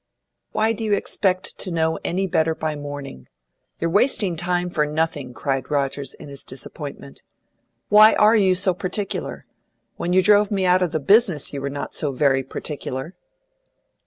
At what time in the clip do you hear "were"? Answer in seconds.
11.61-11.69